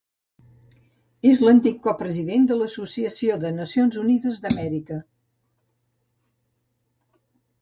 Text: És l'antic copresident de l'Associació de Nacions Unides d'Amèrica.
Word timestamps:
És 1.31 1.41
l'antic 1.47 1.77
copresident 1.87 2.47
de 2.51 2.57
l'Associació 2.61 3.37
de 3.45 3.53
Nacions 3.61 4.01
Unides 4.05 4.43
d'Amèrica. 4.47 5.01